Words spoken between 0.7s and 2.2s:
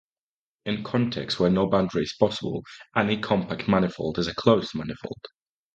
contexts where no boundary is